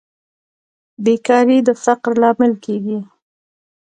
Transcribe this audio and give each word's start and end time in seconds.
بیکاري 1.03 1.57
د 1.67 1.69
فقر 1.83 2.11
لامل 2.21 2.53
کیږي 2.65 2.99